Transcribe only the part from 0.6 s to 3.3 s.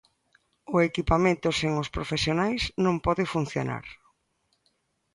O equipamento sen os profesionais non pode